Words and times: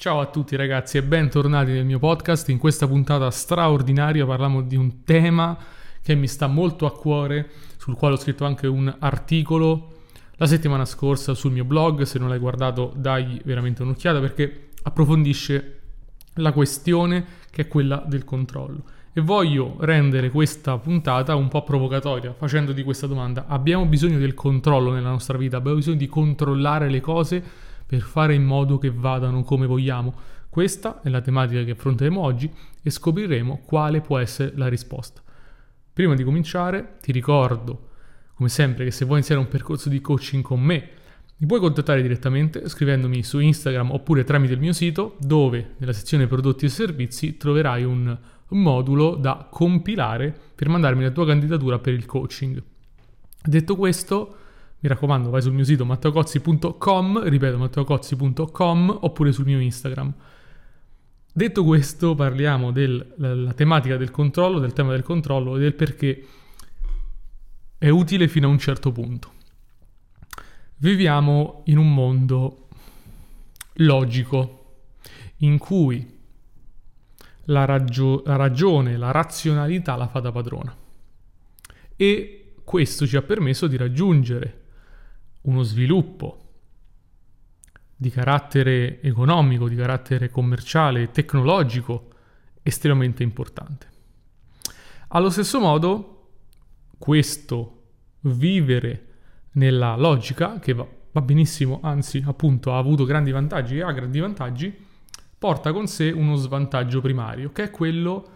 Ciao 0.00 0.20
a 0.20 0.26
tutti 0.26 0.54
ragazzi 0.54 0.96
e 0.96 1.02
bentornati 1.02 1.72
nel 1.72 1.84
mio 1.84 1.98
podcast. 1.98 2.50
In 2.50 2.58
questa 2.58 2.86
puntata 2.86 3.32
straordinaria 3.32 4.24
parliamo 4.24 4.62
di 4.62 4.76
un 4.76 5.02
tema 5.02 5.58
che 6.00 6.14
mi 6.14 6.28
sta 6.28 6.46
molto 6.46 6.86
a 6.86 6.92
cuore, 6.92 7.50
sul 7.78 7.96
quale 7.96 8.14
ho 8.14 8.16
scritto 8.16 8.44
anche 8.44 8.68
un 8.68 8.94
articolo 9.00 9.94
la 10.36 10.46
settimana 10.46 10.84
scorsa 10.84 11.34
sul 11.34 11.50
mio 11.50 11.64
blog. 11.64 12.02
Se 12.02 12.20
non 12.20 12.28
l'hai 12.28 12.38
guardato, 12.38 12.92
dai 12.94 13.40
veramente 13.44 13.82
un'occhiata 13.82 14.20
perché 14.20 14.68
approfondisce 14.84 15.80
la 16.34 16.52
questione 16.52 17.24
che 17.50 17.62
è 17.62 17.66
quella 17.66 18.00
del 18.06 18.22
controllo. 18.22 18.84
E 19.12 19.20
voglio 19.20 19.78
rendere 19.80 20.30
questa 20.30 20.78
puntata 20.78 21.34
un 21.34 21.48
po' 21.48 21.64
provocatoria 21.64 22.32
facendo 22.34 22.70
di 22.70 22.84
questa 22.84 23.08
domanda: 23.08 23.46
abbiamo 23.48 23.84
bisogno 23.84 24.18
del 24.18 24.34
controllo 24.34 24.92
nella 24.92 25.10
nostra 25.10 25.36
vita? 25.36 25.56
Abbiamo 25.56 25.78
bisogno 25.78 25.96
di 25.96 26.06
controllare 26.06 26.88
le 26.88 27.00
cose? 27.00 27.66
Per 27.88 28.02
fare 28.02 28.34
in 28.34 28.44
modo 28.44 28.76
che 28.76 28.90
vadano 28.90 29.42
come 29.44 29.66
vogliamo. 29.66 30.14
Questa 30.50 31.00
è 31.00 31.08
la 31.08 31.22
tematica 31.22 31.64
che 31.64 31.70
affronteremo 31.70 32.20
oggi 32.20 32.52
e 32.82 32.90
scopriremo 32.90 33.62
quale 33.64 34.02
può 34.02 34.18
essere 34.18 34.52
la 34.56 34.68
risposta. 34.68 35.22
Prima 35.90 36.14
di 36.14 36.22
cominciare 36.22 36.96
ti 37.00 37.12
ricordo, 37.12 37.88
come 38.34 38.50
sempre, 38.50 38.84
che 38.84 38.90
se 38.90 39.06
vuoi 39.06 39.16
iniziare 39.16 39.40
un 39.40 39.48
percorso 39.48 39.88
di 39.88 40.02
coaching 40.02 40.42
con 40.42 40.60
me, 40.60 40.88
mi 41.38 41.46
puoi 41.46 41.60
contattare 41.60 42.02
direttamente 42.02 42.68
scrivendomi 42.68 43.22
su 43.22 43.38
Instagram 43.38 43.92
oppure 43.92 44.24
tramite 44.24 44.52
il 44.52 44.60
mio 44.60 44.74
sito 44.74 45.16
dove 45.18 45.76
nella 45.78 45.94
sezione 45.94 46.26
prodotti 46.26 46.66
e 46.66 46.68
servizi 46.68 47.38
troverai 47.38 47.84
un 47.84 48.18
modulo 48.48 49.14
da 49.14 49.48
compilare 49.50 50.36
per 50.54 50.68
mandarmi 50.68 51.04
la 51.04 51.10
tua 51.10 51.24
candidatura 51.24 51.78
per 51.78 51.94
il 51.94 52.04
coaching. 52.04 52.62
Detto 53.42 53.76
questo, 53.76 54.36
mi 54.80 54.88
raccomando, 54.88 55.30
vai 55.30 55.42
sul 55.42 55.52
mio 55.52 55.64
sito 55.64 55.84
matteocozzi.com, 55.84 57.24
ripeto 57.24 57.58
matteocozzi.com 57.58 58.98
oppure 59.00 59.32
sul 59.32 59.44
mio 59.44 59.58
Instagram. 59.58 60.14
Detto 61.32 61.64
questo, 61.64 62.14
parliamo 62.14 62.70
della 62.70 63.52
tematica 63.54 63.96
del 63.96 64.10
controllo, 64.10 64.58
del 64.60 64.72
tema 64.72 64.92
del 64.92 65.02
controllo 65.02 65.56
e 65.56 65.60
del 65.60 65.74
perché 65.74 66.26
è 67.76 67.88
utile 67.88 68.28
fino 68.28 68.46
a 68.46 68.50
un 68.50 68.58
certo 68.58 68.92
punto. 68.92 69.32
Viviamo 70.76 71.62
in 71.66 71.78
un 71.78 71.92
mondo 71.92 72.68
logico 73.74 74.80
in 75.38 75.58
cui 75.58 76.16
la, 77.44 77.64
ragio- 77.64 78.22
la 78.24 78.36
ragione, 78.36 78.96
la 78.96 79.10
razionalità 79.10 79.96
la 79.96 80.06
fa 80.06 80.20
da 80.20 80.32
padrona. 80.32 80.76
E 81.96 82.52
questo 82.64 83.06
ci 83.06 83.16
ha 83.16 83.22
permesso 83.22 83.66
di 83.66 83.76
raggiungere 83.76 84.57
uno 85.42 85.62
sviluppo 85.62 86.48
di 87.96 88.10
carattere 88.10 89.00
economico, 89.02 89.68
di 89.68 89.74
carattere 89.74 90.30
commerciale 90.30 91.10
tecnologico 91.10 92.10
estremamente 92.62 93.22
importante. 93.22 93.86
Allo 95.08 95.30
stesso 95.30 95.58
modo, 95.58 96.28
questo 96.98 97.82
vivere 98.20 99.06
nella 99.52 99.96
logica, 99.96 100.58
che 100.58 100.74
va, 100.74 100.86
va 101.10 101.20
benissimo, 101.22 101.80
anzi 101.82 102.22
appunto 102.24 102.72
ha 102.72 102.78
avuto 102.78 103.04
grandi 103.04 103.30
vantaggi 103.30 103.78
e 103.78 103.82
ha 103.82 103.90
grandi 103.90 104.20
vantaggi, 104.20 104.86
porta 105.38 105.72
con 105.72 105.86
sé 105.86 106.10
uno 106.10 106.36
svantaggio 106.36 107.00
primario, 107.00 107.50
che 107.52 107.64
è 107.64 107.70
quello 107.70 108.28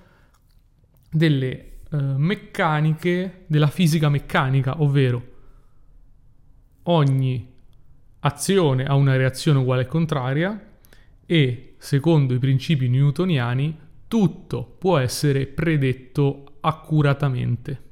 delle 1.10 1.50
eh, 1.90 1.96
meccaniche, 1.96 3.44
della 3.46 3.66
fisica 3.66 4.08
meccanica, 4.08 4.80
ovvero 4.82 5.30
ogni 6.84 7.50
azione 8.20 8.84
ha 8.84 8.94
una 8.94 9.16
reazione 9.16 9.58
uguale 9.58 9.82
e 9.82 9.86
contraria 9.86 10.68
e, 11.26 11.74
secondo 11.78 12.34
i 12.34 12.38
principi 12.38 12.88
newtoniani, 12.88 13.78
tutto 14.08 14.76
può 14.78 14.98
essere 14.98 15.46
predetto 15.46 16.56
accuratamente. 16.60 17.90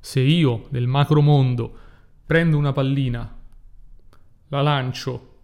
Se 0.00 0.20
io 0.20 0.66
nel 0.70 0.86
macromondo 0.86 1.78
prendo 2.26 2.58
una 2.58 2.72
pallina, 2.72 3.36
la 4.48 4.62
lancio, 4.62 5.36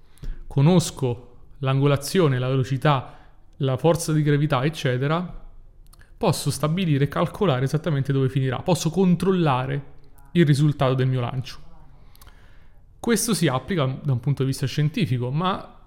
conosco 0.46 1.36
l'angolazione, 1.58 2.38
la 2.38 2.48
velocità, 2.48 3.16
la 3.58 3.76
forza 3.76 4.12
di 4.12 4.22
gravità, 4.22 4.64
eccetera, 4.64 5.38
posso 6.16 6.50
stabilire 6.50 7.04
e 7.04 7.08
calcolare 7.08 7.64
esattamente 7.64 8.12
dove 8.12 8.28
finirà, 8.28 8.58
posso 8.60 8.90
controllare 8.90 9.84
il 10.32 10.44
risultato 10.44 10.94
del 10.94 11.06
mio 11.06 11.20
lancio. 11.20 11.69
Questo 13.00 13.32
si 13.32 13.46
applica 13.46 13.86
da 13.86 14.12
un 14.12 14.20
punto 14.20 14.42
di 14.42 14.50
vista 14.50 14.66
scientifico, 14.66 15.30
ma 15.30 15.78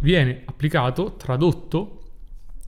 viene 0.00 0.42
applicato, 0.44 1.14
tradotto 1.14 2.02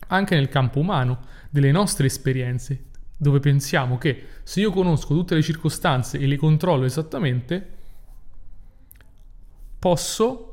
anche 0.06 0.36
nel 0.36 0.48
campo 0.48 0.78
umano, 0.78 1.26
delle 1.50 1.72
nostre 1.72 2.06
esperienze, 2.06 2.84
dove 3.16 3.40
pensiamo 3.40 3.98
che 3.98 4.24
se 4.44 4.60
io 4.60 4.70
conosco 4.70 5.14
tutte 5.14 5.34
le 5.34 5.42
circostanze 5.42 6.18
e 6.18 6.26
le 6.28 6.36
controllo 6.36 6.84
esattamente, 6.84 7.76
posso 9.80 10.44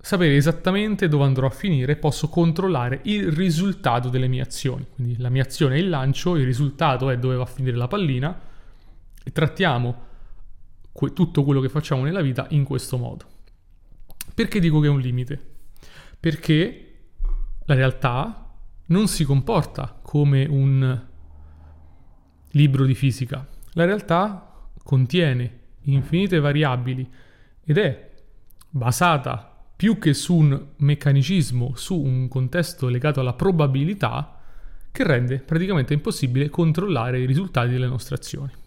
sapere 0.00 0.36
esattamente 0.36 1.08
dove 1.08 1.24
andrò 1.24 1.48
a 1.48 1.50
finire, 1.50 1.96
posso 1.96 2.28
controllare 2.28 3.00
il 3.04 3.32
risultato 3.32 4.08
delle 4.08 4.28
mie 4.28 4.42
azioni. 4.42 4.86
Quindi 4.94 5.16
la 5.18 5.28
mia 5.28 5.42
azione 5.42 5.74
è 5.74 5.78
il 5.78 5.88
lancio, 5.88 6.36
il 6.36 6.44
risultato 6.44 7.10
è 7.10 7.18
dove 7.18 7.34
va 7.34 7.42
a 7.42 7.46
finire 7.46 7.76
la 7.76 7.88
pallina 7.88 8.40
e 9.22 9.32
trattiamo 9.32 10.06
que- 10.98 11.12
tutto 11.12 11.44
quello 11.44 11.60
che 11.60 11.68
facciamo 11.68 12.02
nella 12.02 12.22
vita 12.22 12.46
in 12.50 12.64
questo 12.64 12.96
modo. 12.96 13.24
Perché 14.34 14.58
dico 14.58 14.80
che 14.80 14.88
è 14.88 14.90
un 14.90 14.98
limite? 14.98 15.40
Perché 16.18 16.94
la 17.66 17.74
realtà 17.74 18.52
non 18.86 19.06
si 19.06 19.22
comporta 19.22 19.96
come 20.02 20.44
un 20.44 21.06
libro 22.50 22.84
di 22.84 22.96
fisica. 22.96 23.46
La 23.74 23.84
realtà 23.84 24.66
contiene 24.82 25.60
infinite 25.82 26.40
variabili 26.40 27.08
ed 27.62 27.78
è 27.78 28.10
basata 28.68 29.56
più 29.76 29.98
che 29.98 30.12
su 30.14 30.34
un 30.34 30.66
meccanicismo, 30.78 31.76
su 31.76 31.96
un 31.96 32.26
contesto 32.26 32.88
legato 32.88 33.20
alla 33.20 33.34
probabilità, 33.34 34.40
che 34.90 35.04
rende 35.04 35.38
praticamente 35.38 35.94
impossibile 35.94 36.48
controllare 36.48 37.20
i 37.20 37.26
risultati 37.26 37.68
delle 37.68 37.86
nostre 37.86 38.16
azioni. 38.16 38.57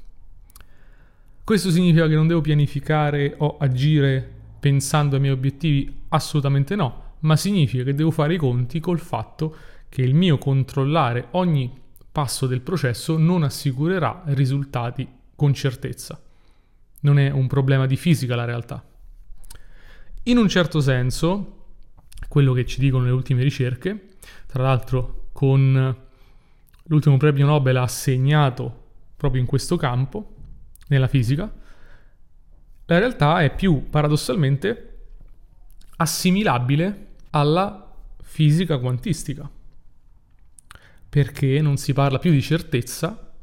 Questo 1.51 1.69
significa 1.69 2.07
che 2.07 2.15
non 2.15 2.27
devo 2.27 2.39
pianificare 2.39 3.35
o 3.39 3.57
agire 3.57 4.25
pensando 4.57 5.15
ai 5.15 5.21
miei 5.21 5.33
obiettivi? 5.33 6.03
Assolutamente 6.07 6.77
no, 6.77 7.15
ma 7.19 7.35
significa 7.35 7.83
che 7.83 7.93
devo 7.93 8.09
fare 8.09 8.35
i 8.35 8.37
conti 8.37 8.79
col 8.79 8.99
fatto 8.99 9.53
che 9.89 10.01
il 10.01 10.15
mio 10.15 10.37
controllare 10.37 11.27
ogni 11.31 11.69
passo 12.09 12.47
del 12.47 12.61
processo 12.61 13.17
non 13.17 13.43
assicurerà 13.43 14.21
risultati 14.27 15.05
con 15.35 15.53
certezza. 15.53 16.23
Non 17.01 17.19
è 17.19 17.29
un 17.29 17.47
problema 17.47 17.85
di 17.85 17.97
fisica 17.97 18.37
la 18.37 18.45
realtà. 18.45 18.81
In 20.23 20.37
un 20.37 20.47
certo 20.47 20.79
senso, 20.79 21.65
quello 22.29 22.53
che 22.53 22.65
ci 22.65 22.79
dicono 22.79 23.03
le 23.03 23.11
ultime 23.11 23.43
ricerche, 23.43 24.11
tra 24.47 24.63
l'altro 24.63 25.25
con 25.33 25.97
l'ultimo 26.83 27.17
premio 27.17 27.45
Nobel 27.45 27.75
assegnato 27.75 28.83
proprio 29.17 29.41
in 29.41 29.47
questo 29.47 29.75
campo, 29.75 30.30
nella 30.91 31.07
fisica, 31.07 31.51
la 32.85 32.99
realtà 32.99 33.41
è 33.41 33.55
più 33.55 33.89
paradossalmente 33.89 34.87
assimilabile 35.95 37.07
alla 37.29 37.95
fisica 38.21 38.77
quantistica, 38.77 39.49
perché 41.07 41.61
non 41.61 41.77
si 41.77 41.93
parla 41.93 42.19
più 42.19 42.31
di 42.31 42.41
certezza, 42.41 43.33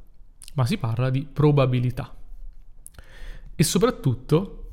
ma 0.54 0.66
si 0.66 0.76
parla 0.76 1.08
di 1.08 1.26
probabilità. 1.30 2.14
E 3.54 3.62
soprattutto 3.64 4.70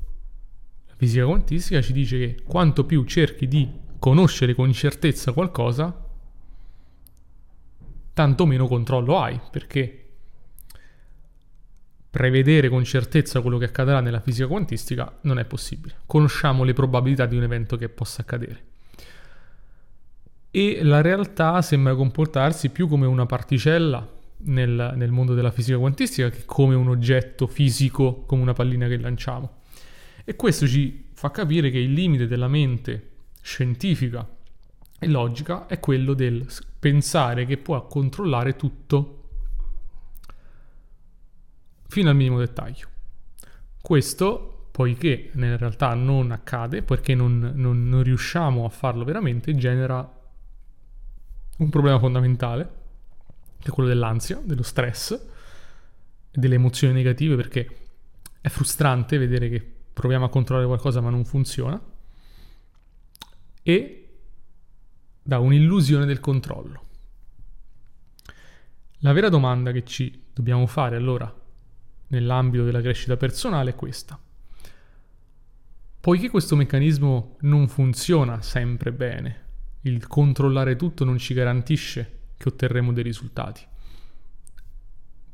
la 0.88 0.96
fisica 0.98 1.26
quantistica 1.26 1.82
ci 1.82 1.94
dice 1.94 2.18
che 2.18 2.44
quanto 2.44 2.86
più 2.86 3.06
cerchi 3.06 3.48
di 3.48 3.72
conoscere 3.98 4.54
con 4.54 4.72
certezza 4.74 5.32
qualcosa, 5.32 6.04
tanto 8.14 8.46
meno 8.46 8.68
controllo 8.68 9.20
hai, 9.20 9.40
perché 9.50 10.05
prevedere 12.16 12.70
con 12.70 12.86
certezza 12.86 13.42
quello 13.42 13.58
che 13.58 13.66
accadrà 13.66 14.00
nella 14.00 14.22
fisica 14.22 14.48
quantistica 14.48 15.18
non 15.24 15.38
è 15.38 15.44
possibile. 15.44 15.96
Conosciamo 16.06 16.64
le 16.64 16.72
probabilità 16.72 17.26
di 17.26 17.36
un 17.36 17.44
evento 17.44 17.76
che 17.76 17.90
possa 17.90 18.22
accadere. 18.22 18.64
E 20.50 20.80
la 20.82 21.02
realtà 21.02 21.62
sembra 21.62 21.94
comportarsi 21.94 22.70
più 22.70 22.88
come 22.88 23.06
una 23.06 23.26
particella 23.26 24.08
nel, 24.44 24.94
nel 24.96 25.12
mondo 25.12 25.34
della 25.34 25.52
fisica 25.52 25.78
quantistica 25.78 26.30
che 26.30 26.44
come 26.46 26.74
un 26.74 26.88
oggetto 26.88 27.48
fisico, 27.48 28.24
come 28.26 28.44
una 28.44 28.54
pallina 28.54 28.88
che 28.88 28.98
lanciamo. 28.98 29.64
E 30.24 30.38
questo 30.38 30.66
ci 30.68 31.08
fa 31.12 31.32
capire 31.32 31.70
che 31.70 31.80
il 31.80 31.92
limite 31.92 32.28
della 32.28 32.48
mente 32.48 33.10
scientifica 33.42 34.26
e 34.98 35.08
logica 35.10 35.66
è 35.68 35.82
quello 35.82 36.14
del 36.14 36.48
pensare 36.80 37.44
che 37.46 37.58
può 37.58 37.88
controllare 37.88 38.56
tutto 38.56 39.25
fino 41.96 42.10
al 42.10 42.16
minimo 42.18 42.40
dettaglio. 42.40 42.90
Questo 43.82 44.68
poiché 44.70 45.32
in 45.34 45.58
realtà 45.58 45.94
non 45.94 46.32
accade, 46.32 46.82
perché 46.82 47.16
non, 47.16 47.54
non, 47.56 47.88
non 47.88 48.04
riusciamo 48.04 48.66
a 48.66 48.70
farlo 48.70 49.06
veramente, 49.06 49.56
genera 49.56 49.98
un 51.58 51.70
problema 51.70 51.98
fondamentale, 51.98 52.70
che 53.60 53.70
è 53.70 53.72
quello 53.72 53.88
dell'ansia, 53.88 54.42
dello 54.44 54.62
stress 54.62 55.18
delle 56.30 56.56
emozioni 56.56 56.94
negative, 56.94 57.38
perché 57.38 57.78
è 58.42 58.50
frustrante 58.50 59.18
vedere 59.18 59.48
che 59.48 59.66
proviamo 59.94 60.26
a 60.26 60.30
controllare 60.30 60.68
qualcosa 60.68 61.00
ma 61.00 61.10
non 61.10 61.24
funziona, 61.24 61.82
e 63.64 64.18
da 65.24 65.40
un'illusione 65.40 66.06
del 66.06 66.20
controllo. 66.20 66.84
La 68.98 69.14
vera 69.14 69.30
domanda 69.30 69.72
che 69.72 69.86
ci 69.86 70.24
dobbiamo 70.34 70.68
fare 70.68 70.98
allora 70.98 71.44
nell'ambito 72.08 72.64
della 72.64 72.82
crescita 72.82 73.18
personale 73.18 73.72
è 73.72 73.76
questa. 73.76 74.20
Poiché 76.00 76.30
questo 76.30 76.56
meccanismo 76.56 77.38
non 77.42 77.68
funziona 77.68 78.42
sempre 78.42 78.92
bene, 78.92 79.44
il 79.82 80.06
controllare 80.08 80.76
tutto 80.76 81.04
non 81.04 81.18
ci 81.18 81.34
garantisce 81.34 82.20
che 82.38 82.50
otterremo 82.50 82.94
dei 82.94 83.04
risultati. 83.04 83.62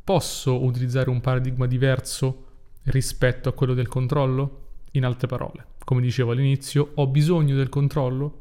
Posso 0.04 0.64
utilizzare 0.64 1.10
un 1.10 1.22
paradigma 1.22 1.66
diverso 1.68 2.48
rispetto 2.84 3.50
a 3.50 3.54
quello 3.54 3.74
del 3.74 3.88
controllo? 3.88 4.68
In 4.92 5.06
altre 5.06 5.28
parole, 5.28 5.66
come 5.86 6.02
dicevo 6.02 6.32
all'inizio, 6.32 6.92
ho 6.96 7.08
bisogno 7.08 7.56
del 7.56 7.70
controllo? 7.70 8.40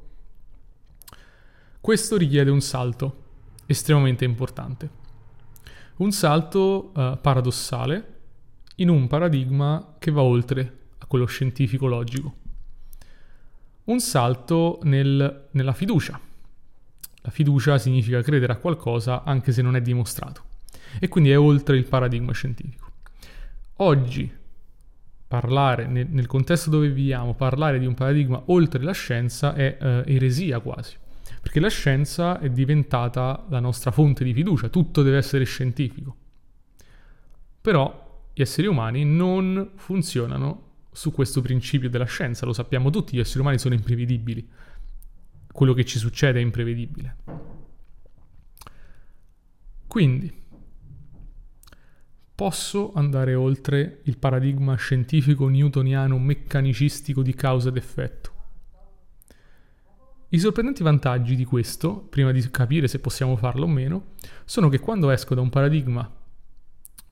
Questo 1.80 2.16
richiede 2.16 2.50
un 2.50 2.60
salto 2.60 3.24
estremamente 3.66 4.24
importante. 4.24 4.90
Un 5.96 6.12
salto 6.12 6.92
uh, 6.94 7.20
paradossale 7.20 8.19
in 8.80 8.88
un 8.88 9.06
paradigma 9.06 9.96
che 9.98 10.10
va 10.10 10.22
oltre 10.22 10.78
quello 11.10 11.26
scientifico 11.26 11.88
logico. 11.88 12.34
Un 13.86 13.98
salto 13.98 14.78
nel, 14.84 15.48
nella 15.50 15.72
fiducia. 15.72 16.20
La 17.22 17.30
fiducia 17.30 17.78
significa 17.78 18.22
credere 18.22 18.52
a 18.52 18.58
qualcosa 18.58 19.24
anche 19.24 19.50
se 19.50 19.60
non 19.60 19.74
è 19.74 19.82
dimostrato 19.82 20.44
e 21.00 21.08
quindi 21.08 21.30
è 21.30 21.38
oltre 21.38 21.76
il 21.76 21.84
paradigma 21.84 22.30
scientifico. 22.30 22.92
Oggi 23.78 24.32
parlare 25.26 25.88
nel, 25.88 26.06
nel 26.08 26.26
contesto 26.26 26.70
dove 26.70 26.86
viviamo, 26.90 27.34
parlare 27.34 27.80
di 27.80 27.86
un 27.86 27.94
paradigma 27.94 28.40
oltre 28.46 28.80
la 28.84 28.92
scienza 28.92 29.52
è 29.54 29.78
eh, 29.80 30.04
eresia 30.06 30.60
quasi, 30.60 30.94
perché 31.40 31.58
la 31.58 31.68
scienza 31.68 32.38
è 32.38 32.48
diventata 32.50 33.46
la 33.48 33.58
nostra 33.58 33.90
fonte 33.90 34.22
di 34.22 34.32
fiducia, 34.32 34.68
tutto 34.68 35.02
deve 35.02 35.16
essere 35.16 35.42
scientifico. 35.42 36.14
Però 37.60 37.99
gli 38.32 38.42
esseri 38.42 38.66
umani 38.66 39.04
non 39.04 39.72
funzionano 39.76 40.68
su 40.92 41.12
questo 41.12 41.40
principio 41.40 41.88
della 41.88 42.04
scienza, 42.04 42.46
lo 42.46 42.52
sappiamo 42.52 42.90
tutti, 42.90 43.16
gli 43.16 43.20
esseri 43.20 43.40
umani 43.40 43.58
sono 43.58 43.74
imprevedibili, 43.74 44.48
quello 45.52 45.72
che 45.72 45.84
ci 45.84 45.98
succede 45.98 46.38
è 46.38 46.42
imprevedibile. 46.42 47.16
Quindi, 49.86 50.32
posso 52.34 52.92
andare 52.94 53.34
oltre 53.34 54.00
il 54.04 54.16
paradigma 54.16 54.74
scientifico 54.76 55.48
newtoniano 55.48 56.18
meccanicistico 56.18 57.22
di 57.22 57.34
causa 57.34 57.68
ed 57.68 57.76
effetto. 57.76 58.30
I 60.28 60.38
sorprendenti 60.38 60.84
vantaggi 60.84 61.34
di 61.34 61.44
questo, 61.44 62.06
prima 62.08 62.30
di 62.30 62.40
capire 62.50 62.86
se 62.86 63.00
possiamo 63.00 63.36
farlo 63.36 63.64
o 63.64 63.68
meno, 63.68 64.12
sono 64.44 64.68
che 64.68 64.78
quando 64.78 65.10
esco 65.10 65.34
da 65.34 65.40
un 65.40 65.50
paradigma 65.50 66.08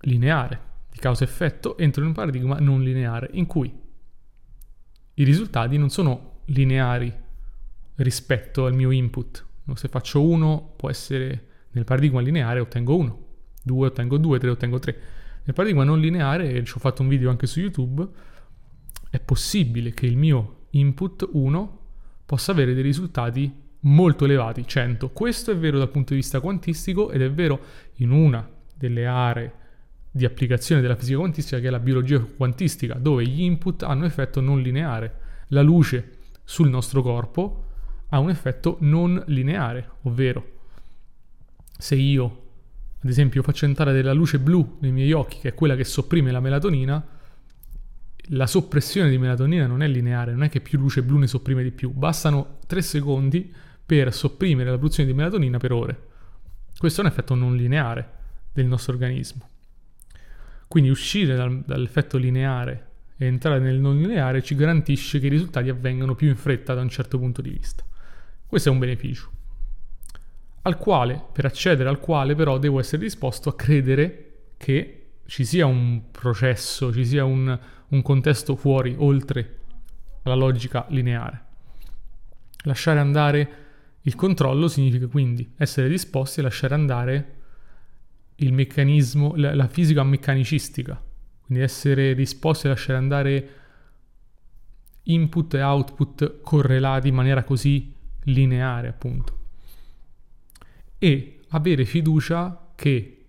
lineare, 0.03 0.68
di 0.99 1.05
causa-effetto, 1.05 1.79
entro 1.79 2.03
in 2.03 2.09
un 2.09 2.15
paradigma 2.15 2.59
non 2.59 2.83
lineare 2.83 3.31
in 3.33 3.47
cui 3.47 3.73
i 5.15 5.25
risultati 5.25 5.79
non 5.79 5.91
sono 5.91 6.41
lineari 6.47 7.12
rispetto 7.97 8.67
al 8.67 8.75
mio 8.75 8.91
input. 8.91 9.47
Se 9.75 9.89
faccio 9.89 10.23
1 10.23 10.75
può 10.77 10.91
essere 10.91 11.47
nel 11.71 11.85
paradigma 11.85 12.21
lineare 12.21 12.59
ottengo 12.61 12.97
1, 12.97 13.27
2 13.62 13.87
ottengo 13.87 14.19
2, 14.19 14.39
3 14.39 14.50
ottengo 14.50 14.79
3. 14.79 15.00
Nel 15.45 15.55
paradigma 15.55 15.85
non 15.85 16.00
lineare, 16.00 16.50
e 16.50 16.65
ci 16.65 16.73
ho 16.77 16.81
fatto 16.81 17.03
un 17.03 17.09
video 17.09 17.31
anche 17.31 17.47
su 17.47 17.61
YouTube, 17.61 18.06
è 19.11 19.21
possibile 19.21 19.95
che 19.95 20.06
il 20.06 20.17
mio 20.17 20.67
input 20.71 21.29
1 21.31 21.81
possa 22.27 22.53
avere 22.53 22.75
dei 22.75 22.83
risultati 22.83 23.53
molto 23.81 24.25
elevati, 24.25 24.67
100. 24.67 25.11
Questo 25.11 25.50
è 25.50 25.56
vero 25.56 25.79
dal 25.79 25.91
punto 25.91 26.11
di 26.11 26.21
vista 26.21 26.41
quantistico 26.41 27.11
ed 27.11 27.23
è 27.23 27.31
vero 27.31 27.61
in 27.97 28.11
una 28.11 28.49
delle 28.75 29.06
aree 29.06 29.53
di 30.10 30.25
applicazione 30.25 30.81
della 30.81 30.96
fisica 30.96 31.19
quantistica 31.19 31.60
che 31.60 31.69
è 31.69 31.70
la 31.70 31.78
biologia 31.78 32.19
quantistica, 32.19 32.94
dove 32.94 33.26
gli 33.26 33.43
input 33.43 33.82
hanno 33.82 34.05
effetto 34.05 34.40
non 34.40 34.60
lineare. 34.60 35.26
La 35.49 35.62
luce 35.62 36.16
sul 36.44 36.69
nostro 36.69 37.02
corpo 37.02 37.64
ha 38.08 38.19
un 38.19 38.31
effetto 38.31 38.76
non 38.81 39.22
lineare, 39.26 39.90
ovvero 40.02 40.56
se 41.78 41.94
io 41.94 42.43
ad 43.00 43.08
esempio 43.08 43.43
faccio 43.43 43.64
entrare 43.64 43.93
della 43.93 44.12
luce 44.12 44.38
blu 44.38 44.78
nei 44.81 44.90
miei 44.90 45.12
occhi, 45.12 45.38
che 45.38 45.50
è 45.50 45.55
quella 45.55 45.76
che 45.76 45.84
sopprime 45.84 46.32
la 46.32 46.40
melatonina, 46.40 47.06
la 48.32 48.46
soppressione 48.46 49.08
di 49.08 49.19
melatonina 49.19 49.66
non 49.66 49.82
è 49.82 49.88
lineare, 49.88 50.32
non 50.32 50.43
è 50.43 50.49
che 50.49 50.61
più 50.61 50.78
luce 50.78 51.02
blu 51.02 51.19
ne 51.19 51.26
sopprime 51.26 51.62
di 51.62 51.70
più, 51.70 51.90
bastano 51.90 52.58
3 52.66 52.82
secondi 52.82 53.54
per 53.87 54.12
sopprimere 54.12 54.70
la 54.70 54.76
produzione 54.76 55.08
di 55.08 55.16
melatonina 55.16 55.58
per 55.58 55.72
ore. 55.72 56.06
Questo 56.76 57.00
è 57.00 57.04
un 57.04 57.11
effetto 57.11 57.34
non 57.34 57.56
lineare 57.56 58.11
del 58.52 58.66
nostro 58.66 58.93
organismo. 58.93 59.49
Quindi 60.69 60.91
uscire 60.91 61.35
dal, 61.35 61.62
dall'effetto 61.65 62.19
lineare 62.19 62.87
e 63.17 63.26
entrare 63.26 63.59
nel 63.59 63.81
non 63.81 63.97
lineare 63.97 64.43
ci 64.43 64.55
garantisce 64.55 65.19
che 65.19 65.26
i 65.26 65.31
risultati 65.31 65.70
avvengano 65.70 66.15
più 66.15 66.29
in 66.29 66.37
fretta 66.37 66.75
da 66.75 66.82
un 66.82 66.88
certo 66.88 67.19
punto 67.19 67.43
di 67.43 67.50
vista. 67.50 67.82
Questo 68.47 68.69
è 68.69 68.73
un 68.73 68.79
beneficio. 68.79 69.31
Al 70.62 70.76
quale, 70.76 71.20
per 71.32 71.47
accedere 71.47 71.88
al 71.88 71.99
quale 71.99 72.35
però 72.35 72.59
devo 72.59 72.79
essere 72.79 73.03
disposto 73.03 73.49
a 73.49 73.56
credere 73.56 74.50
che 74.56 75.06
ci 75.26 75.44
sia 75.44 75.67
un 75.67 76.11
processo, 76.11 76.93
ci 76.93 77.05
sia 77.05 77.25
un, 77.25 77.59
un 77.88 78.03
contesto 78.03 78.55
fuori, 78.55 78.94
oltre 78.99 79.59
alla 80.23 80.35
logica 80.35 80.87
lineare. 80.91 81.44
Lasciare 82.64 82.99
andare 82.99 83.67
il 84.03 84.14
controllo 84.14 84.69
significa 84.69 85.06
quindi 85.06 85.55
essere 85.56 85.88
disposti 85.88 86.41
a 86.41 86.44
lasciare 86.44 86.75
andare 86.75 87.37
il 88.40 88.52
meccanismo, 88.52 89.35
la, 89.37 89.55
la 89.55 89.69
fisica 89.69 90.02
meccanicistica, 90.02 91.00
quindi 91.44 91.62
essere 91.62 92.14
disposti 92.14 92.67
a 92.67 92.70
lasciare 92.70 92.99
andare 92.99 93.50
input 95.05 95.55
e 95.55 95.62
output 95.62 96.40
correlati 96.40 97.08
in 97.08 97.14
maniera 97.14 97.44
così 97.44 97.93
lineare, 98.25 98.88
appunto. 98.88 99.37
E 100.99 101.40
avere 101.49 101.85
fiducia 101.85 102.73
che 102.75 103.25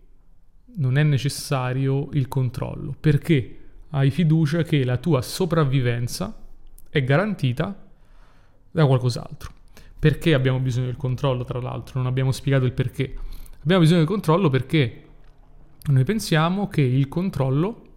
non 0.76 0.98
è 0.98 1.04
necessario 1.04 2.10
il 2.14 2.28
controllo, 2.28 2.96
perché 3.00 3.58
hai 3.92 4.12
fiducia 4.12 4.62
che 4.64 4.84
la 4.84 4.98
tua 4.98 5.22
sopravvivenza 5.22 6.38
è 6.90 7.04
garantita 7.04 7.88
da 8.72 8.86
qualcos'altro. 8.86 9.54
Perché 9.98 10.34
abbiamo 10.34 10.60
bisogno 10.60 10.86
del 10.86 10.96
controllo, 10.96 11.44
tra 11.44 11.60
l'altro? 11.60 12.00
Non 12.00 12.08
abbiamo 12.08 12.32
spiegato 12.32 12.66
il 12.66 12.72
perché. 12.72 13.18
Abbiamo 13.62 13.82
bisogno 13.82 14.00
del 14.00 14.08
controllo 14.08 14.50
perché 14.50 15.04
noi 15.88 16.04
pensiamo 16.04 16.68
che 16.68 16.82
il 16.82 17.08
controllo 17.08 17.88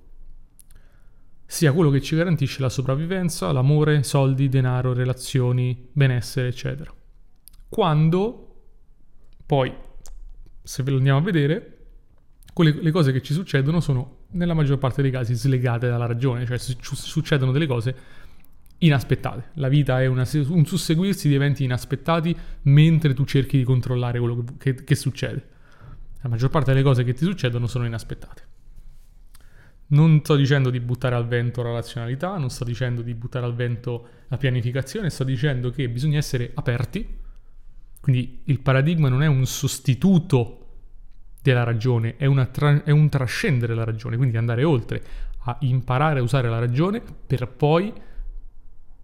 sia 1.47 1.73
quello 1.73 1.91
che 1.91 2.01
ci 2.01 2.17
garantisce 2.17 2.63
la 2.63 2.69
sopravvivenza, 2.69 3.53
l'amore, 3.53 4.03
soldi, 4.03 4.49
denaro, 4.49 4.93
relazioni, 4.93 5.89
benessere, 5.93 6.49
eccetera. 6.49 6.93
Quando 7.69 8.55
poi, 9.45 9.73
se 10.63 10.83
ve 10.83 10.91
lo 10.91 10.97
andiamo 10.97 11.19
a 11.19 11.23
vedere, 11.23 11.79
quelle, 12.53 12.73
le 12.73 12.91
cose 12.91 13.13
che 13.13 13.23
ci 13.23 13.35
succedono 13.35 13.81
sono 13.81 14.21
nella 14.31 14.55
maggior 14.55 14.79
parte 14.79 15.03
dei 15.03 15.11
casi 15.11 15.35
slegate 15.35 15.89
dalla 15.89 16.07
ragione, 16.07 16.47
cioè 16.47 16.59
succedono 16.59 17.53
delle 17.53 17.67
cose 17.67 17.95
inaspettate. 18.83 19.51
La 19.55 19.69
vita 19.69 20.01
è 20.01 20.07
una, 20.07 20.27
un 20.49 20.65
susseguirsi 20.65 21.29
di 21.29 21.35
eventi 21.35 21.65
inaspettati 21.65 22.37
mentre 22.63 23.15
tu 23.15 23.25
cerchi 23.25 23.59
di 23.59 23.65
controllare 23.65 24.19
quello 24.19 24.45
che, 24.59 24.75
che, 24.75 24.85
che 24.85 24.95
succede. 24.95 25.49
La 26.23 26.29
maggior 26.29 26.51
parte 26.51 26.73
delle 26.73 26.85
cose 26.85 27.05
che 27.05 27.15
ti 27.15 27.25
succedono 27.25 27.67
sono 27.67 27.87
inaspettate. 27.87 28.51
Non 29.89 30.21
sto 30.21 30.37
dicendo 30.37 30.71
di 30.71 30.81
buttare 30.81 31.15
al 31.15 31.27
vento 31.27 31.63
la 31.63 31.73
razionalità, 31.73 32.37
non 32.39 32.49
sto 32.49 32.65
dicendo 32.65 33.03
di 33.03 33.15
buttare 33.15 33.45
al 33.45 33.55
vento 33.55 34.09
la 34.29 34.37
pianificazione, 34.37 35.11
sto 35.11 35.25
dicendo 35.25 35.71
che 35.71 35.89
bisogna 35.89 36.19
essere 36.19 36.51
aperti. 36.55 37.21
Quindi 38.01 38.41
il 38.45 38.61
paradigma 38.61 39.09
non 39.09 39.23
è 39.23 39.27
un 39.27 39.45
sostituto 39.47 40.59
della 41.43 41.65
ragione, 41.65 42.17
è, 42.17 42.51
tra- 42.51 42.83
è 42.85 42.91
un 42.91 43.09
trascendere 43.09 43.75
la 43.75 43.85
ragione, 43.85 44.17
quindi 44.17 44.37
andare 44.37 44.65
oltre, 44.65 45.03
a 45.45 45.57
imparare 45.61 46.21
a 46.21 46.23
usare 46.23 46.49
la 46.49 46.59
ragione 46.59 47.03
per 47.27 47.49
poi 47.49 47.93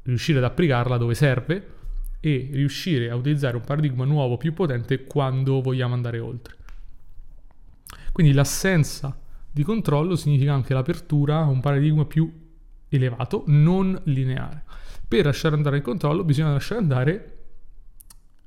riuscire 0.08 0.38
ad 0.38 0.44
applicarla 0.44 0.96
dove 0.96 1.14
serve 1.14 1.76
e 2.20 2.48
riuscire 2.52 3.10
a 3.10 3.14
utilizzare 3.14 3.56
un 3.56 3.62
paradigma 3.62 4.04
nuovo 4.04 4.36
più 4.36 4.54
potente 4.54 5.04
quando 5.04 5.60
vogliamo 5.60 5.94
andare 5.94 6.18
oltre. 6.18 6.56
Quindi 8.10 8.32
l'assenza 8.32 9.16
di 9.50 9.62
controllo 9.62 10.16
significa 10.16 10.52
anche 10.52 10.74
l'apertura 10.74 11.38
a 11.38 11.48
un 11.48 11.60
paradigma 11.60 12.04
più 12.06 12.30
elevato, 12.88 13.44
non 13.46 14.00
lineare. 14.04 14.64
Per 15.06 15.24
lasciare 15.24 15.54
andare 15.54 15.76
il 15.76 15.82
controllo 15.82 16.24
bisogna 16.24 16.52
lasciare 16.52 16.80
andare 16.80 17.36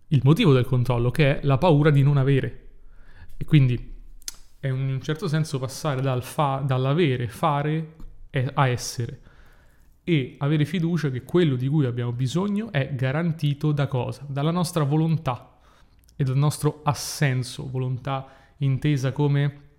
il 0.07 0.21
motivo 0.23 0.51
del 0.51 0.65
controllo, 0.65 1.11
che 1.11 1.39
è 1.39 1.45
la 1.45 1.57
paura 1.57 1.91
di 1.91 2.03
non 2.03 2.17
avere. 2.17 2.67
E 3.37 3.45
quindi 3.45 3.99
è 4.59 4.67
in 4.67 4.73
un 4.73 5.01
certo 5.01 5.27
senso 5.27 5.57
passare 5.59 6.01
dal 6.01 6.23
fa- 6.23 6.63
dall'avere, 6.65 7.27
fare 7.27 7.93
a 8.53 8.67
essere 8.67 9.19
e 10.11 10.35
avere 10.39 10.65
fiducia 10.65 11.09
che 11.09 11.23
quello 11.23 11.55
di 11.55 11.69
cui 11.69 11.85
abbiamo 11.85 12.11
bisogno 12.11 12.69
è 12.69 12.93
garantito 12.93 13.71
da 13.71 13.87
cosa? 13.87 14.25
Dalla 14.27 14.51
nostra 14.51 14.83
volontà 14.83 15.57
e 16.17 16.25
dal 16.25 16.35
nostro 16.35 16.81
assenso, 16.83 17.69
volontà 17.69 18.27
intesa 18.57 19.13
come 19.13 19.69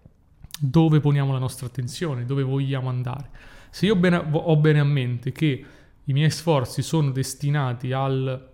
dove 0.58 1.00
poniamo 1.00 1.34
la 1.34 1.38
nostra 1.38 1.66
attenzione, 1.66 2.24
dove 2.24 2.44
vogliamo 2.44 2.88
andare. 2.88 3.28
Se 3.68 3.84
io 3.84 3.94
bene, 3.94 4.24
ho 4.32 4.56
bene 4.56 4.80
a 4.80 4.84
mente 4.84 5.32
che 5.32 5.64
i 6.02 6.12
miei 6.14 6.30
sforzi 6.30 6.80
sono 6.80 7.10
destinati 7.10 7.92
al 7.92 8.50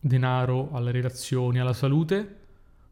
denaro, 0.00 0.70
alle 0.70 0.92
relazioni, 0.92 1.58
alla 1.58 1.72
salute, 1.72 2.36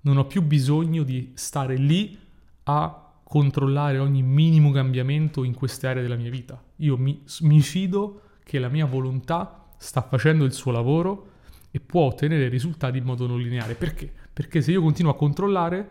non 0.01 0.17
ho 0.17 0.27
più 0.27 0.43
bisogno 0.43 1.05
di 1.05 1.31
stare 1.35 1.77
lì 1.77 2.19
a 2.65 3.13
controllare 3.23 3.99
ogni 3.99 4.23
minimo 4.23 4.73
cambiamento 4.73 5.45
in 5.45 5.55
queste 5.55 5.87
aree 5.87 6.03
della 6.03 6.17
mia 6.17 6.31
vita. 6.31 6.61
Io 6.77 6.97
mi, 6.97 7.23
mi 7.41 7.61
fido 7.61 8.23
che 8.45 8.59
la 8.59 8.69
mia 8.69 8.87
volontà 8.87 9.67
sta 9.79 10.03
facendo 10.03 10.45
il 10.45 10.53
suo 10.53 10.71
lavoro 10.71 11.31
e 11.71 11.81
può 11.81 12.03
ottenere 12.03 12.49
risultati 12.49 12.99
in 12.99 13.05
modo 13.05 13.27
non 13.27 13.41
lineare. 13.41 13.75
Perché? 13.75 14.13
Perché 14.33 14.63
se 14.63 14.73
io 14.73 14.81
continuo 14.83 15.13
a 15.13 15.17
controllare, 15.17 15.91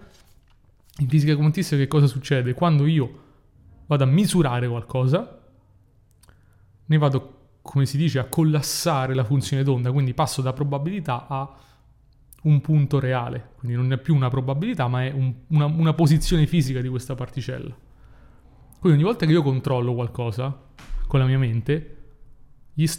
in 1.00 1.10
fisica 1.10 1.36
quantistica 1.36 1.82
che 1.82 1.88
cosa 1.88 2.08
succede? 2.08 2.54
Quando 2.54 2.86
io 2.86 3.24
vado 3.86 4.04
a 4.04 4.08
misurare 4.08 4.68
qualcosa, 4.68 5.42
ne 6.86 6.98
vado, 6.98 7.50
come 7.62 7.86
si 7.86 7.98
dice, 7.98 8.20
a 8.20 8.25
collassare 8.25 9.13
la 9.13 9.24
funzione 9.24 9.63
d'onda, 9.63 9.92
quindi 9.92 10.13
passo 10.13 10.42
da 10.42 10.54
probabilità 10.54 11.27
a 11.27 11.54
un 12.44 12.62
punto 12.62 13.00
reale, 13.00 13.51
quindi 13.58 13.75
non 13.75 13.92
è 13.92 13.98
più 13.98 14.15
una 14.15 14.30
probabilità, 14.30 14.88
ma 14.88 15.04
è 15.04 15.12
un, 15.12 15.34
una, 15.48 15.65
una 15.65 15.94
posizione 15.94 16.46
fisica 16.46 16.80
di 16.80 16.88
questa 16.88 17.15
particella. 17.15 17.75
Quindi 18.86 19.01
ogni 19.01 19.12
volta 19.12 19.25
che 19.25 19.32
io 19.32 19.42
controllo 19.42 19.96
qualcosa 19.96 20.56
con 21.08 21.20
la 21.20 21.25
mia 21.25 21.39
mente, 21.39 21.96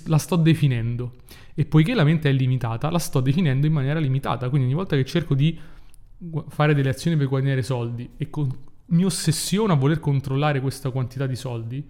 la 0.06 0.18
sto 0.18 0.34
definendo. 0.34 1.12
E 1.54 1.64
poiché 1.64 1.94
la 1.94 2.02
mente 2.02 2.28
è 2.28 2.32
limitata, 2.32 2.90
la 2.90 2.98
sto 2.98 3.20
definendo 3.20 3.68
in 3.68 3.72
maniera 3.72 4.00
limitata. 4.00 4.48
Quindi 4.48 4.66
ogni 4.66 4.74
volta 4.74 4.96
che 4.96 5.04
cerco 5.04 5.36
di 5.36 5.56
fare 6.48 6.74
delle 6.74 6.88
azioni 6.88 7.16
per 7.16 7.28
guadagnare 7.28 7.62
soldi 7.62 8.10
e 8.16 8.28
con, 8.30 8.52
mi 8.86 9.04
ossessiono 9.04 9.74
a 9.74 9.76
voler 9.76 10.00
controllare 10.00 10.60
questa 10.60 10.90
quantità 10.90 11.28
di 11.28 11.36
soldi, 11.36 11.88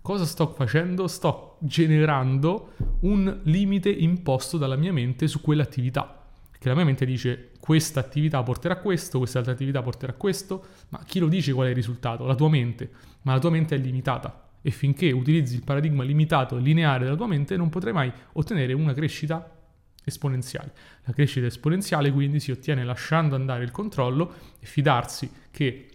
cosa 0.00 0.24
sto 0.24 0.46
facendo? 0.46 1.08
Sto 1.08 1.56
generando 1.62 2.74
un 3.00 3.40
limite 3.42 3.90
imposto 3.90 4.56
dalla 4.56 4.76
mia 4.76 4.92
mente 4.92 5.26
su 5.26 5.40
quell'attività 5.40 6.21
che 6.62 6.68
la 6.68 6.76
mia 6.76 6.84
mente 6.84 7.04
dice 7.04 7.50
questa 7.58 7.98
attività 7.98 8.40
porterà 8.44 8.74
a 8.74 8.76
questo, 8.76 9.18
questa 9.18 9.38
altra 9.38 9.52
attività 9.52 9.82
porterà 9.82 10.12
a 10.12 10.14
questo, 10.14 10.64
ma 10.90 11.02
chi 11.04 11.18
lo 11.18 11.26
dice 11.26 11.52
qual 11.52 11.66
è 11.66 11.70
il 11.70 11.74
risultato? 11.74 12.24
La 12.24 12.36
tua 12.36 12.48
mente, 12.48 12.88
ma 13.22 13.32
la 13.32 13.40
tua 13.40 13.50
mente 13.50 13.74
è 13.74 13.78
limitata 13.78 14.50
e 14.62 14.70
finché 14.70 15.10
utilizzi 15.10 15.56
il 15.56 15.64
paradigma 15.64 16.04
limitato 16.04 16.56
e 16.56 16.60
lineare 16.60 17.02
della 17.02 17.16
tua 17.16 17.26
mente 17.26 17.56
non 17.56 17.68
potrai 17.68 17.92
mai 17.92 18.12
ottenere 18.34 18.74
una 18.74 18.94
crescita 18.94 19.58
esponenziale. 20.04 20.72
La 21.02 21.12
crescita 21.12 21.46
esponenziale 21.46 22.12
quindi 22.12 22.38
si 22.38 22.52
ottiene 22.52 22.84
lasciando 22.84 23.34
andare 23.34 23.64
il 23.64 23.72
controllo 23.72 24.32
e 24.60 24.66
fidarsi 24.66 25.28
che 25.50 25.88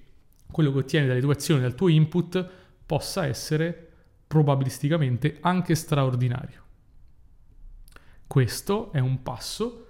quello 0.51 0.73
che 0.73 0.79
ottieni 0.79 1.07
dalle 1.07 1.21
tue 1.21 1.31
azioni, 1.31 1.61
dal 1.61 1.75
tuo 1.75 1.87
input, 1.87 2.45
possa 2.85 3.25
essere 3.25 3.89
probabilisticamente 4.27 5.37
anche 5.39 5.75
straordinario. 5.75 6.61
Questo 8.27 8.91
è 8.91 8.99
un 8.99 9.23
passo 9.23 9.86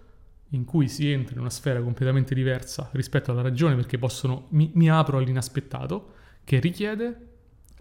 in 0.52 0.64
cui 0.64 0.88
si 0.88 1.12
entra 1.12 1.34
in 1.34 1.42
una 1.42 1.50
sfera 1.50 1.82
completamente 1.82 2.34
diversa 2.34 2.90
rispetto 2.94 3.32
alla 3.32 3.42
ragione 3.42 3.76
perché 3.76 3.98
possono, 3.98 4.48
mi, 4.50 4.72
mi 4.76 4.90
apro 4.90 5.18
all'inaspettato 5.18 6.14
che 6.44 6.60
richiede 6.60 7.28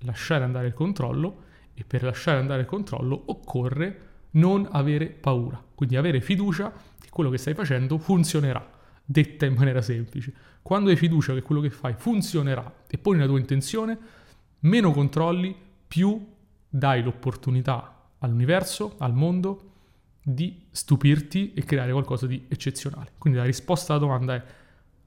lasciare 0.00 0.44
andare 0.44 0.66
il 0.66 0.74
controllo 0.74 1.44
e 1.74 1.84
per 1.84 2.02
lasciare 2.02 2.38
andare 2.38 2.62
il 2.62 2.66
controllo 2.66 3.22
occorre 3.26 4.00
non 4.32 4.68
avere 4.70 5.06
paura, 5.06 5.62
quindi 5.74 5.96
avere 5.96 6.20
fiducia 6.20 6.72
che 7.00 7.08
quello 7.10 7.30
che 7.30 7.38
stai 7.38 7.54
facendo 7.54 7.98
funzionerà, 7.98 8.68
detta 9.04 9.46
in 9.46 9.54
maniera 9.54 9.80
semplice. 9.80 10.32
Quando 10.60 10.90
hai 10.90 10.96
fiducia 10.96 11.32
che 11.32 11.42
quello 11.42 11.60
che 11.60 11.70
fai 11.70 11.94
funzionerà 11.96 12.84
e 12.86 12.98
poni 12.98 13.18
la 13.18 13.26
tua 13.26 13.38
intenzione, 13.38 13.98
meno 14.60 14.90
controlli, 14.90 15.54
più 15.86 16.34
dai 16.68 17.02
l'opportunità 17.02 18.08
all'universo, 18.18 18.96
al 18.98 19.14
mondo, 19.14 19.72
di 20.28 20.66
stupirti 20.72 21.52
e 21.52 21.62
creare 21.62 21.92
qualcosa 21.92 22.26
di 22.26 22.46
eccezionale. 22.48 23.12
Quindi 23.16 23.38
la 23.38 23.44
risposta 23.44 23.92
alla 23.92 24.00
domanda 24.00 24.34
è 24.34 24.42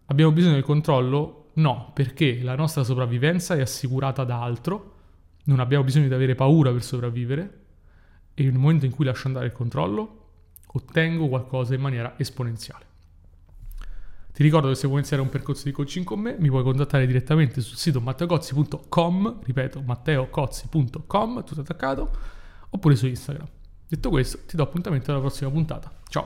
abbiamo 0.05 0.31
bisogno 0.31 0.53
del 0.53 0.63
controllo? 0.63 1.49
No, 1.55 1.91
perché 1.93 2.41
la 2.41 2.55
nostra 2.55 2.85
sopravvivenza 2.85 3.53
è 3.55 3.59
assicurata 3.59 4.23
da 4.23 4.41
altro, 4.41 4.95
non 5.43 5.59
abbiamo 5.59 5.83
bisogno 5.83 6.07
di 6.07 6.13
avere 6.13 6.35
paura 6.35 6.71
per 6.71 6.83
sopravvivere 6.83 7.59
e 8.33 8.43
nel 8.43 8.53
momento 8.53 8.85
in 8.85 8.93
cui 8.93 9.03
lascio 9.03 9.27
andare 9.27 9.47
il 9.47 9.51
controllo 9.51 10.27
ottengo 10.67 11.27
qualcosa 11.27 11.73
in 11.73 11.81
maniera 11.81 12.13
esponenziale. 12.17 12.85
Ti 14.31 14.41
ricordo 14.41 14.69
che 14.69 14.75
se 14.75 14.87
vuoi 14.87 14.99
iniziare 14.99 15.21
un 15.21 15.27
percorso 15.27 15.65
di 15.65 15.71
coaching 15.73 16.05
con 16.05 16.21
me 16.21 16.37
mi 16.39 16.47
puoi 16.47 16.63
contattare 16.63 17.05
direttamente 17.05 17.59
sul 17.59 17.75
sito 17.75 17.99
matteocozzi.com, 17.99 19.39
ripeto 19.43 19.81
matteocozzi.com, 19.81 21.43
tutto 21.43 21.59
attaccato, 21.59 22.09
oppure 22.69 22.95
su 22.95 23.05
Instagram. 23.05 23.58
Detto 23.89 24.09
questo, 24.11 24.37
ti 24.45 24.55
do 24.55 24.61
appuntamento 24.61 25.09
alla 25.09 25.19
prossima 25.19 25.49
puntata. 25.49 25.91
Ciao! 26.09 26.17